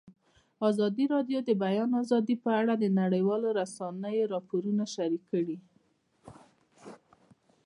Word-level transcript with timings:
ازادي 0.69 1.05
راډیو 1.13 1.39
د 1.43 1.45
د 1.49 1.51
بیان 1.63 1.89
آزادي 2.01 2.35
په 2.43 2.49
اړه 2.59 2.73
د 2.77 2.85
نړیوالو 2.99 3.47
رسنیو 3.59 4.29
راپورونه 4.33 4.83
شریک 4.95 5.23
کړي. 5.31 5.57